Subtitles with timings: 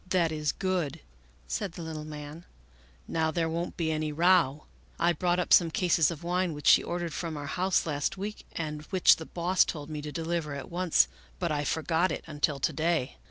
[0.09, 1.01] "That is good,"
[1.47, 2.45] said the little man,"
[3.07, 4.65] now there won't be any row.
[4.99, 8.47] I brought up some cases of wine which she ordered from our house last week
[8.53, 12.59] and which the Boss told me to deliver at once, but I forgot it until
[12.59, 13.17] to day.